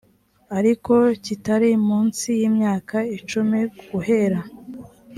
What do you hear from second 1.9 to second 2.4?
nsi